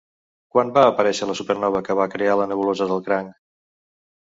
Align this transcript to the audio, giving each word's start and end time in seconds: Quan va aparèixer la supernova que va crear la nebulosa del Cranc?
Quan 0.53 0.71
va 0.77 0.83
aparèixer 0.91 1.27
la 1.33 1.35
supernova 1.41 1.83
que 1.89 1.97
va 2.01 2.09
crear 2.15 2.39
la 2.41 2.51
nebulosa 2.55 2.91
del 2.95 3.07
Cranc? 3.11 3.39